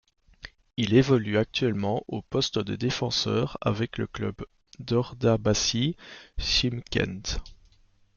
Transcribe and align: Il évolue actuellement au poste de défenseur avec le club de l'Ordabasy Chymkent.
Il 0.77 0.95
évolue 0.95 1.37
actuellement 1.37 2.03
au 2.07 2.23
poste 2.23 2.57
de 2.57 2.75
défenseur 2.75 3.59
avec 3.61 3.99
le 3.99 4.07
club 4.07 4.33
de 4.79 4.95
l'Ordabasy 4.95 5.95
Chymkent. 6.39 7.39